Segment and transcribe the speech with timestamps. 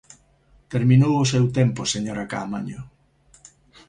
[0.73, 2.79] Terminou o seu tempo, señora Caamaño.